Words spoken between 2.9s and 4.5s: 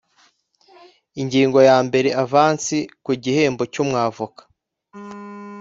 ku gihembo cy umwavoka